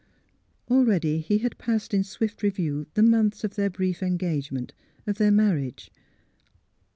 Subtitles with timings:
[0.67, 4.73] Already he had passed in swift review the months of their brief engagement—
[5.05, 5.89] of their mar riage.